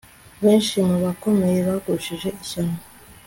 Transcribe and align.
benshi 0.43 0.75
mu 0.87 0.95
bakomeye 1.05 1.59
bagushije 1.67 2.27
ishyano 2.43 2.75